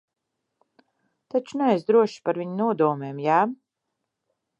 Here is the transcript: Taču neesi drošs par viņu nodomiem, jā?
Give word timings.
Taču 1.33 1.59
neesi 1.61 1.87
drošs 1.91 2.15
par 2.29 2.39
viņu 2.43 2.57
nodomiem, 2.63 3.21
jā? 3.27 3.37